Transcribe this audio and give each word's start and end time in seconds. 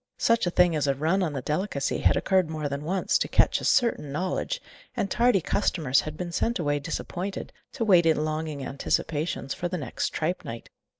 Such 0.17 0.47
a 0.47 0.49
thing 0.49 0.75
as 0.75 0.87
a 0.87 0.95
run 0.95 1.21
on 1.21 1.33
the 1.33 1.43
delicacy 1.43 1.99
had 1.99 2.17
occurred 2.17 2.49
more 2.49 2.67
than 2.67 2.83
once, 2.83 3.19
to 3.19 3.27
Ketch's 3.27 3.69
certain 3.69 4.11
knowledge, 4.11 4.59
and 4.97 5.11
tardy 5.11 5.41
customers 5.41 6.01
had 6.01 6.17
been 6.17 6.31
sent 6.31 6.57
away 6.57 6.79
disappointed, 6.79 7.53
to 7.73 7.85
wait 7.85 8.07
in 8.07 8.25
longing 8.25 8.65
anticipations 8.65 9.53
for 9.53 9.67
the 9.67 9.77
next 9.77 10.09
tripe 10.09 10.43
night. 10.43 10.71